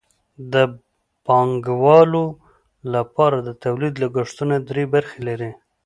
[0.53, 0.55] د
[1.25, 2.25] پانګوالو
[2.93, 5.51] لپاره د تولید لګښتونه درې برخې لري